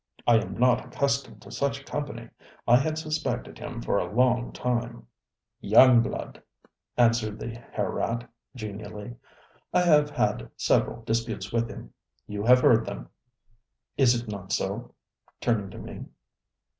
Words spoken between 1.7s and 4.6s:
company. I had suspected him for a long